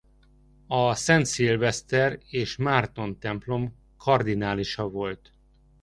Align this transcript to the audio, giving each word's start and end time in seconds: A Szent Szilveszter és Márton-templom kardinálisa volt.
A 0.67 0.95
Szent 0.95 1.25
Szilveszter 1.25 2.19
és 2.29 2.55
Márton-templom 2.57 3.75
kardinálisa 3.97 4.89
volt. 4.89 5.33